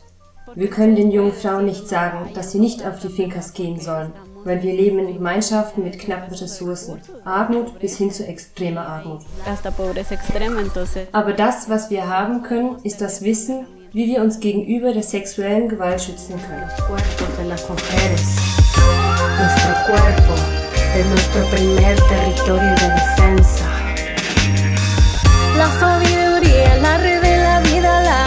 Wir 0.56 0.70
können 0.70 0.96
den 0.96 1.12
jungen 1.12 1.34
Frauen 1.34 1.66
nicht 1.66 1.88
sagen, 1.88 2.30
dass 2.34 2.52
sie 2.52 2.60
nicht 2.60 2.86
auf 2.86 3.00
die 3.00 3.10
Finkers 3.10 3.54
gehen 3.54 3.80
sollen, 3.80 4.14
weil 4.44 4.64
wir 4.64 4.74
leben 4.74 5.00
in 5.00 5.14
Gemeinschaften 5.14 5.84
mit 5.84 6.00
knappen 6.00 6.34
Ressourcen, 6.34 7.02
Armut 7.26 7.80
bis 7.80 7.98
hin 7.98 8.12
zu 8.12 8.26
extremer 8.26 8.88
Armut. 8.88 9.22
Aber 11.12 11.34
das, 11.34 11.70
was 11.70 11.90
wir 11.90 12.08
haben 12.08 12.44
können, 12.44 12.78
ist 12.84 13.02
das 13.02 13.22
Wissen, 13.22 13.66
wie 13.94 14.08
wir 14.08 14.22
uns 14.22 14.40
gegenüber 14.40 14.94
der 14.94 15.04
sexuellen 15.04 15.70
Gewalt 15.70 16.02
schützen 16.02 16.36
können. 16.48 16.68
La 25.58 25.68
sabiduría 25.80 26.76
es 26.76 26.82
la 26.84 26.98
red 27.00 27.22
de 27.24 27.38
la 27.38 27.60
vida, 27.62 28.02
la 28.02 28.27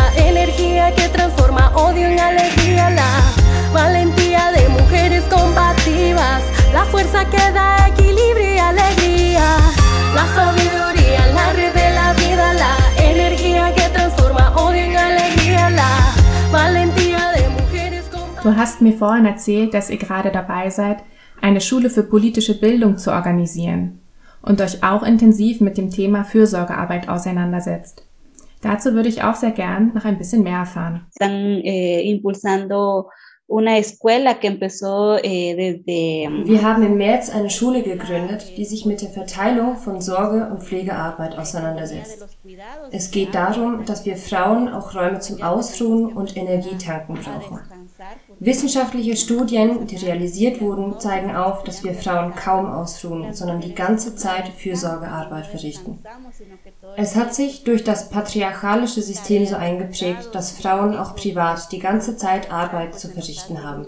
que 0.94 1.08
transforma 1.08 1.72
odio 1.74 2.06
en 2.06 2.18
alegría, 2.18 2.90
la 2.90 3.10
valentía 3.72 4.52
de 4.52 4.68
mujeres 4.68 5.24
combativas, 5.24 6.42
la 6.72 6.84
fuerza 6.84 7.24
que 7.24 7.52
da 7.52 7.88
equilibrio 7.88 8.54
y 8.54 8.58
alegría. 8.58 9.56
La 10.14 10.26
sabiduría 10.34 10.80
la 11.32 11.52
red 11.52 11.72
de 11.72 11.90
la 11.94 12.12
vida, 12.14 12.52
la 12.54 12.76
energía 13.02 13.72
que 13.74 13.88
transforma 13.92 14.54
odio 14.56 14.82
en 14.82 14.96
alegría, 14.96 15.70
la 15.70 15.92
valentía 16.52 17.32
de 17.36 17.48
mujeres 17.48 18.04
combativas. 18.10 18.44
Du 18.44 18.50
hast 18.50 18.80
mir 18.80 18.96
vorhin 18.98 19.26
erzählt, 19.26 19.74
dass 19.74 19.90
ihr 19.90 19.98
gerade 19.98 20.30
dabei 20.30 20.70
seid, 20.70 20.98
eine 21.40 21.60
Schule 21.60 21.90
für 21.90 22.02
politische 22.02 22.58
Bildung 22.58 22.98
zu 22.98 23.12
organisieren 23.12 24.00
und 24.42 24.60
euch 24.60 24.82
auch 24.82 25.02
intensiv 25.02 25.60
mit 25.60 25.78
dem 25.78 25.90
Thema 25.90 26.24
Fürsorgearbeit 26.24 27.08
auseinandersetzt. 27.08 28.09
Dazu 28.62 28.94
würde 28.94 29.08
ich 29.08 29.22
auch 29.22 29.34
sehr 29.34 29.52
gern 29.52 29.92
noch 29.94 30.04
ein 30.04 30.18
bisschen 30.18 30.42
mehr 30.42 30.58
erfahren. 30.58 31.06
Están 31.08 31.60
eh, 31.64 32.02
impulsando 32.10 33.08
una 33.50 33.78
escuela 33.78 34.38
que 34.38 34.46
empezó 34.46 35.18
eh, 35.22 35.56
desde... 35.56 36.28
Wir 36.44 36.62
haben 36.62 36.84
im 36.84 36.96
März 36.96 37.30
eine 37.30 37.50
Schule 37.50 37.82
gegründet, 37.82 38.56
die 38.56 38.64
sich 38.64 38.86
mit 38.86 39.02
der 39.02 39.08
Verteilung 39.10 39.76
von 39.76 40.00
Sorge- 40.00 40.48
und 40.52 40.62
Pflegearbeit 40.62 41.36
auseinandersetzt. 41.36 42.24
Es 42.92 43.10
geht 43.10 43.34
darum, 43.34 43.84
dass 43.86 44.06
wir 44.06 44.16
Frauen 44.16 44.68
auch 44.68 44.94
Räume 44.94 45.18
zum 45.18 45.42
Ausruhen 45.42 46.12
und 46.12 46.36
Energietanken 46.36 47.16
brauchen. 47.16 47.58
Wissenschaftliche 48.38 49.16
Studien, 49.16 49.86
die 49.86 49.96
realisiert 49.96 50.60
wurden, 50.62 50.98
zeigen 50.98 51.36
auf, 51.36 51.62
dass 51.62 51.84
wir 51.84 51.92
Frauen 51.92 52.34
kaum 52.34 52.66
ausruhen, 52.66 53.34
sondern 53.34 53.60
die 53.60 53.74
ganze 53.74 54.16
Zeit 54.16 54.48
Fürsorgearbeit 54.48 55.46
verrichten. 55.46 55.98
Es 56.96 57.16
hat 57.16 57.34
sich 57.34 57.64
durch 57.64 57.84
das 57.84 58.08
patriarchalische 58.08 59.02
System 59.02 59.46
so 59.46 59.56
eingeprägt, 59.56 60.30
dass 60.32 60.52
Frauen 60.52 60.96
auch 60.96 61.14
privat 61.14 61.70
die 61.70 61.80
ganze 61.80 62.16
Zeit 62.16 62.50
Arbeit 62.50 62.98
zu 62.98 63.08
verrichten 63.08 63.62
haben. 63.62 63.86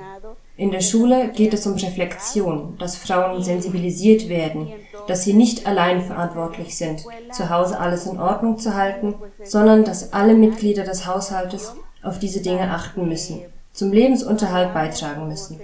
In 0.56 0.70
der 0.70 0.82
Schule 0.82 1.30
geht 1.30 1.54
es 1.54 1.66
um 1.66 1.74
Reflexion, 1.74 2.76
dass 2.78 2.96
Frauen 2.96 3.42
sensibilisiert 3.42 4.28
werden, 4.28 4.70
dass 5.08 5.24
sie 5.24 5.32
nicht 5.32 5.66
allein 5.66 6.02
verantwortlich 6.02 6.76
sind, 6.76 7.04
zu 7.32 7.48
Hause 7.48 7.80
alles 7.80 8.04
in 8.04 8.20
Ordnung 8.20 8.58
zu 8.58 8.74
halten, 8.74 9.14
sondern 9.42 9.84
dass 9.84 10.12
alle 10.12 10.34
Mitglieder 10.34 10.84
des 10.84 11.06
Haushaltes 11.06 11.74
auf 12.02 12.18
diese 12.18 12.42
Dinge 12.42 12.70
achten 12.70 13.08
müssen 13.08 13.40
zum 13.72 13.92
Lebensunterhalt 13.92 14.74
beitragen 14.74 15.28
müssen. 15.28 15.58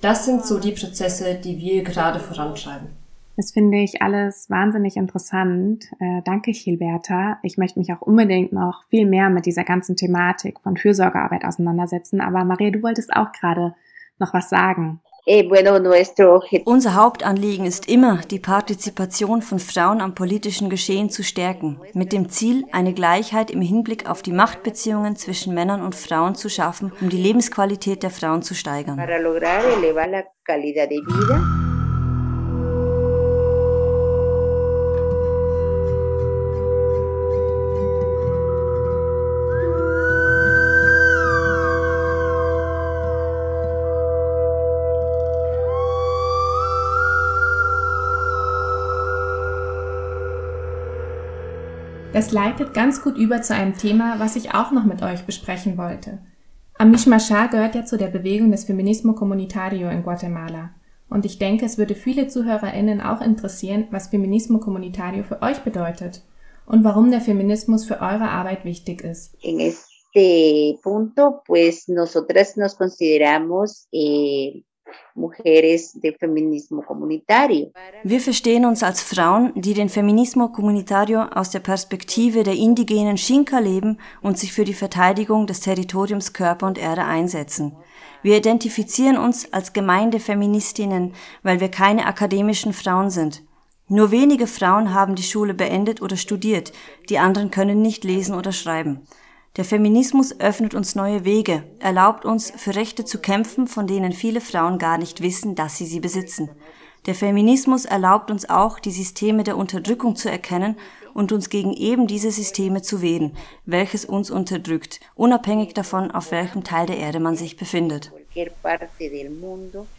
Das 0.00 0.24
sind 0.24 0.44
so 0.44 0.58
die 0.58 0.72
Prozesse, 0.72 1.36
die 1.36 1.58
wir 1.58 1.82
gerade 1.82 2.20
vorantreiben. 2.20 2.88
Das 3.36 3.52
finde 3.52 3.78
ich 3.78 4.00
alles 4.00 4.48
wahnsinnig 4.48 4.96
interessant. 4.96 5.84
Äh, 6.00 6.22
danke, 6.24 6.52
Gilberta. 6.52 7.38
Ich 7.42 7.58
möchte 7.58 7.78
mich 7.78 7.92
auch 7.92 8.00
unbedingt 8.00 8.52
noch 8.52 8.84
viel 8.88 9.06
mehr 9.06 9.28
mit 9.28 9.44
dieser 9.44 9.64
ganzen 9.64 9.94
Thematik 9.94 10.60
von 10.60 10.76
Fürsorgearbeit 10.76 11.44
auseinandersetzen. 11.44 12.22
Aber 12.22 12.44
Maria, 12.44 12.70
du 12.70 12.82
wolltest 12.82 13.12
auch 13.12 13.32
gerade 13.32 13.74
noch 14.18 14.32
was 14.32 14.48
sagen. 14.48 15.00
Eh, 15.28 15.42
Unser 16.64 16.94
Hauptanliegen 16.94 17.66
ist 17.66 17.88
immer, 17.88 18.20
die 18.30 18.38
Partizipation 18.38 19.42
von 19.42 19.58
Frauen 19.58 20.00
am 20.00 20.14
politischen 20.14 20.70
Geschehen 20.70 21.10
zu 21.10 21.24
stärken, 21.24 21.80
mit 21.94 22.12
dem 22.12 22.28
Ziel, 22.28 22.64
eine 22.70 22.94
Gleichheit 22.94 23.50
im 23.50 23.60
Hinblick 23.60 24.08
auf 24.08 24.22
die 24.22 24.30
Machtbeziehungen 24.30 25.16
zwischen 25.16 25.52
Männern 25.52 25.82
und 25.82 25.96
Frauen 25.96 26.36
zu 26.36 26.48
schaffen, 26.48 26.92
um 27.00 27.08
die 27.08 27.16
Lebensqualität 27.16 28.04
der 28.04 28.10
Frauen 28.10 28.42
zu 28.42 28.54
steigern. 28.54 29.00
Das 52.16 52.32
leitet 52.32 52.72
ganz 52.72 53.02
gut 53.02 53.18
über 53.18 53.42
zu 53.42 53.54
einem 53.54 53.76
Thema, 53.76 54.18
was 54.18 54.36
ich 54.36 54.54
auch 54.54 54.70
noch 54.70 54.86
mit 54.86 55.02
euch 55.02 55.26
besprechen 55.26 55.76
wollte. 55.76 56.20
Amishmasha 56.78 57.48
gehört 57.48 57.74
ja 57.74 57.84
zu 57.84 57.98
der 57.98 58.06
Bewegung 58.06 58.50
des 58.50 58.64
Feminismo 58.64 59.12
Comunitario 59.12 59.90
in 59.90 60.02
Guatemala. 60.02 60.70
Und 61.10 61.26
ich 61.26 61.38
denke, 61.38 61.66
es 61.66 61.76
würde 61.76 61.94
viele 61.94 62.26
ZuhörerInnen 62.26 63.02
auch 63.02 63.20
interessieren, 63.20 63.88
was 63.90 64.08
Feminismo 64.08 64.60
Comunitario 64.60 65.24
für 65.24 65.42
euch 65.42 65.58
bedeutet 65.58 66.22
und 66.64 66.84
warum 66.84 67.10
der 67.10 67.20
Feminismus 67.20 67.84
für 67.84 68.00
eure 68.00 68.30
Arbeit 68.30 68.64
wichtig 68.64 69.04
ist. 69.04 69.36
en 69.42 69.60
este 69.60 70.78
punto, 70.82 71.42
pues 71.44 71.86
nosotras 71.86 72.56
nos 72.56 72.78
consideramos 72.78 73.88
eh, 73.92 74.64
Wir 78.04 78.20
verstehen 78.20 78.64
uns 78.64 78.82
als 78.82 79.02
Frauen, 79.02 79.52
die 79.54 79.74
den 79.74 79.88
Feminismo 79.88 80.48
Comunitario 80.48 81.22
aus 81.22 81.50
der 81.50 81.60
Perspektive 81.60 82.42
der 82.42 82.54
indigenen 82.54 83.16
Xinca 83.16 83.58
leben 83.58 83.98
und 84.22 84.38
sich 84.38 84.52
für 84.52 84.64
die 84.64 84.74
Verteidigung 84.74 85.46
des 85.46 85.60
Territoriums 85.60 86.32
Körper 86.32 86.66
und 86.66 86.78
Erde 86.78 87.04
einsetzen. 87.04 87.76
Wir 88.22 88.36
identifizieren 88.36 89.18
uns 89.18 89.52
als 89.52 89.72
Gemeindefeministinnen, 89.72 91.14
weil 91.42 91.60
wir 91.60 91.70
keine 91.70 92.06
akademischen 92.06 92.72
Frauen 92.72 93.10
sind. 93.10 93.42
Nur 93.88 94.10
wenige 94.10 94.46
Frauen 94.46 94.92
haben 94.92 95.14
die 95.14 95.22
Schule 95.22 95.54
beendet 95.54 96.02
oder 96.02 96.16
studiert, 96.16 96.72
die 97.08 97.18
anderen 97.18 97.50
können 97.50 97.82
nicht 97.82 98.02
lesen 98.02 98.34
oder 98.34 98.52
schreiben. 98.52 99.06
Der 99.56 99.64
Feminismus 99.64 100.38
öffnet 100.38 100.74
uns 100.74 100.94
neue 100.96 101.24
Wege, 101.24 101.62
erlaubt 101.78 102.26
uns, 102.26 102.52
für 102.54 102.74
Rechte 102.74 103.06
zu 103.06 103.18
kämpfen, 103.18 103.66
von 103.66 103.86
denen 103.86 104.12
viele 104.12 104.42
Frauen 104.42 104.76
gar 104.76 104.98
nicht 104.98 105.22
wissen, 105.22 105.54
dass 105.54 105.78
sie 105.78 105.86
sie 105.86 106.00
besitzen. 106.00 106.50
Der 107.06 107.14
Feminismus 107.14 107.86
erlaubt 107.86 108.30
uns 108.30 108.50
auch, 108.50 108.78
die 108.78 108.90
Systeme 108.90 109.44
der 109.44 109.56
Unterdrückung 109.56 110.14
zu 110.14 110.30
erkennen 110.30 110.76
und 111.14 111.32
uns 111.32 111.48
gegen 111.48 111.72
eben 111.72 112.06
diese 112.06 112.30
Systeme 112.30 112.82
zu 112.82 113.00
wehren, 113.00 113.34
welches 113.64 114.04
uns 114.04 114.30
unterdrückt, 114.30 115.00
unabhängig 115.14 115.72
davon, 115.72 116.10
auf 116.10 116.32
welchem 116.32 116.62
Teil 116.62 116.84
der 116.84 116.98
Erde 116.98 117.20
man 117.20 117.36
sich 117.36 117.56
befindet. 117.56 118.12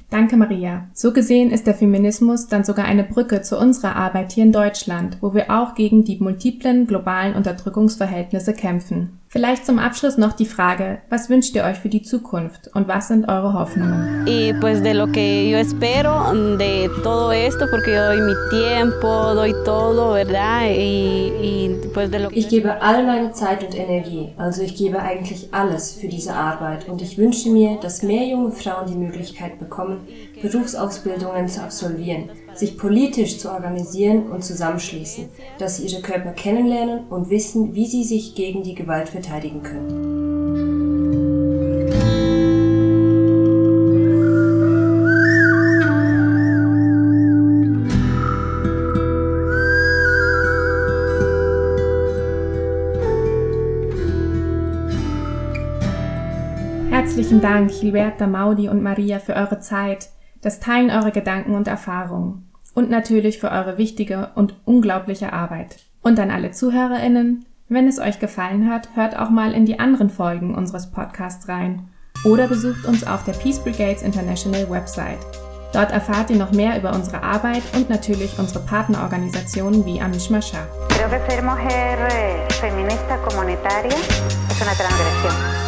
Danke, 0.10 0.38
Maria. 0.38 0.88
So 0.94 1.12
gesehen 1.12 1.52
ist 1.52 1.68
der 1.68 1.74
Feminismus 1.74 2.48
dann 2.48 2.64
sogar 2.64 2.86
eine 2.86 3.04
Brücke 3.04 3.42
zu 3.42 3.58
unserer 3.58 3.98
Arbeit 3.98 4.32
hier 4.32 4.46
in 4.46 4.54
Deutschland, 4.54 5.18
wo 5.20 5.34
wir 5.34 5.52
auch 5.52 5.76
gegen 5.76 6.06
die 6.06 6.18
multiplen 6.20 6.88
globalen 6.88 7.36
Unterdrückungsverhältnisse 7.36 8.54
kämpfen. 8.54 9.20
Vielleicht 9.30 9.66
zum 9.66 9.78
Abschluss 9.78 10.18
noch 10.18 10.32
die 10.32 10.46
Frage, 10.46 11.00
was 11.10 11.30
wünscht 11.30 11.54
ihr 11.54 11.66
euch 11.66 11.78
für 11.78 11.90
die 11.90 12.02
Zukunft 12.02 12.70
und 12.74 12.88
was 12.88 13.10
sind 13.10 13.28
eure 13.28 13.52
Hoffnungen? 13.52 14.26
Y 14.26 14.54
pues 14.62 14.82
de 14.82 14.94
lo 14.94 15.08
que 15.12 15.50
yo 15.50 15.58
espero 15.58 16.34
de 16.58 16.90
todo 17.04 17.34
esto, 17.34 17.66
porque 17.70 17.94
yo 17.94 18.06
doy 18.06 18.22
mi 18.22 18.34
tiempo, 18.50 19.36
doy 19.36 19.54
todo, 19.66 20.14
¿verdad? 20.14 20.70
Y, 20.70 21.34
y 21.42 21.76
pues 21.94 22.10
de 22.10 22.20
lo 22.20 22.30
ich 22.32 22.48
gebe 22.48 22.72
all 22.82 23.06
meine 23.06 23.34
Zeit 23.34 23.66
und 23.66 23.76
Energie, 23.76 24.30
also 24.38 24.62
ich 24.64 24.78
gebe 24.78 25.02
eigentlich 25.02 25.50
alles 25.52 25.92
für 25.92 26.08
diese 26.08 26.34
Arbeit 26.34 26.88
und 26.88 27.02
ich 27.02 27.18
wünsche 27.18 27.50
mir, 27.50 27.78
dass 27.82 28.04
mehr 28.04 28.26
junge 28.26 28.52
Frauen 28.52 28.88
die 28.88 28.96
Möglichkeit 28.98 29.60
bekommen, 29.60 29.97
Berufsausbildungen 30.42 31.48
zu 31.48 31.62
absolvieren, 31.62 32.30
sich 32.54 32.78
politisch 32.78 33.38
zu 33.38 33.52
organisieren 33.52 34.32
und 34.32 34.44
zusammenschließen, 34.44 35.30
dass 35.60 35.78
sie 35.78 35.88
ihre 35.88 36.02
Körper 36.02 36.32
kennenlernen 36.32 37.08
und 37.10 37.30
wissen, 37.30 37.74
wie 37.76 37.88
sie 37.88 38.04
sich 38.04 38.36
gegen 38.36 38.64
die 38.64 38.76
Gewalt 38.76 39.10
verteidigen 39.10 39.64
können. 39.64 40.27
Herzlichen 57.18 57.42
Dank, 57.42 57.72
Gilberta, 57.72 58.28
Maudi 58.28 58.70
und 58.70 58.84
Maria, 58.84 59.18
für 59.18 59.34
eure 59.34 59.60
Zeit, 59.60 60.10
das 60.44 60.60
Teilen 60.60 60.92
eurer 60.92 61.10
Gedanken 61.10 61.56
und 61.56 61.68
Erfahrungen 61.68 62.48
und 62.76 62.92
natürlich 62.92 63.40
für 63.40 63.50
eure 63.50 63.80
wichtige 63.80 64.30
und 64.36 64.54
unglaubliche 64.66 65.34
Arbeit. 65.34 65.78
Und 66.04 66.20
an 66.20 66.30
alle 66.30 66.52
ZuhörerInnen, 66.52 67.46
wenn 67.70 67.88
es 67.88 67.98
euch 67.98 68.20
gefallen 68.20 68.70
hat, 68.70 68.90
hört 68.94 69.18
auch 69.18 69.32
mal 69.32 69.54
in 69.54 69.66
die 69.66 69.80
anderen 69.80 70.12
Folgen 70.12 70.54
unseres 70.54 70.92
Podcasts 70.92 71.50
rein 71.50 71.88
oder 72.24 72.48
besucht 72.48 72.86
uns 72.86 73.04
auf 73.08 73.24
der 73.24 73.34
Peace 73.34 73.64
Brigades 73.64 74.04
International 74.04 74.70
Website. 74.70 75.18
Dort 75.74 75.92
erfahrt 75.92 76.30
ihr 76.30 76.38
noch 76.38 76.52
mehr 76.52 76.78
über 76.78 76.94
unsere 76.94 77.24
Arbeit 77.24 77.64
und 77.76 77.90
natürlich 77.90 78.38
unsere 78.38 78.60
Partnerorganisationen 78.60 79.84
wie 79.88 80.00
Amish 80.00 80.30
Masha. 80.30 80.68
Creo 80.90 81.10
que 81.10 81.32
ser 81.32 81.42
mujer 81.42 81.98
eh, 82.12 82.54
feminista 82.54 83.18
comunitaria 83.28 83.98
es 84.52 84.62
una 84.62 84.74
transgresión. 84.76 85.67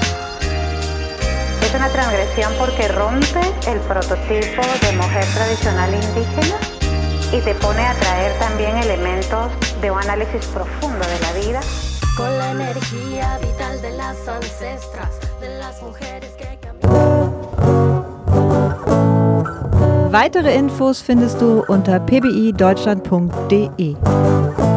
Es 1.70 1.76
una 1.76 1.90
transgresión 1.90 2.52
porque 2.58 2.88
rompe 2.88 3.42
el 3.68 3.80
prototipo 3.82 4.64
de 4.82 4.92
mujer 4.98 5.24
tradicional 5.36 5.94
indígena 5.94 6.58
y 7.32 7.40
te 7.42 7.54
pone 7.54 7.86
a 7.86 7.94
traer 7.94 8.40
también 8.40 8.76
elementos 8.78 9.52
de 9.80 9.92
un 9.92 10.00
análisis 10.00 10.48
profundo 10.48 11.06
de 11.06 11.20
la 11.20 11.32
vida. 11.34 11.60
Con 12.18 12.36
la 12.40 12.54
energía 12.54 13.38
vital 13.38 13.80
de 13.84 13.92
las 13.92 14.18
ancestras, 14.28 15.12
de 15.40 15.60
las 15.60 15.80
mujeres 15.84 16.32
que 16.40 16.58
Weitere 20.12 20.56
Infos 20.56 21.04
findest 21.04 21.40
du 21.40 21.64
unter 21.68 22.00
pbideutschland.de. 22.00 24.69